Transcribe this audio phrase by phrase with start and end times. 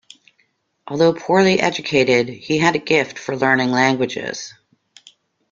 [0.87, 4.51] Although poorly educated he had a gift for learning languages.